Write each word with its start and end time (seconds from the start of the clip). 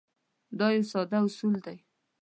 دا 0.59 0.67
یو 0.75 0.85
ساده 0.91 1.17
اصول 1.25 1.55
دی. 1.65 1.77